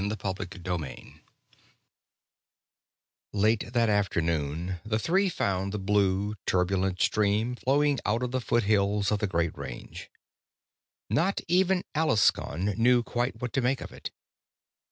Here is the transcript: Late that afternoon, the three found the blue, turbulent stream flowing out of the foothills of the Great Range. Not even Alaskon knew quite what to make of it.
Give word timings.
Late 3.33 3.71
that 3.71 3.87
afternoon, 3.87 4.79
the 4.83 4.97
three 4.97 5.29
found 5.29 5.71
the 5.71 5.77
blue, 5.77 6.33
turbulent 6.47 6.99
stream 6.99 7.53
flowing 7.55 7.99
out 8.03 8.23
of 8.23 8.31
the 8.31 8.41
foothills 8.41 9.11
of 9.11 9.19
the 9.19 9.27
Great 9.27 9.55
Range. 9.55 10.09
Not 11.11 11.41
even 11.47 11.83
Alaskon 11.93 12.73
knew 12.79 13.03
quite 13.03 13.39
what 13.43 13.53
to 13.53 13.61
make 13.61 13.79
of 13.79 13.91
it. 13.91 14.09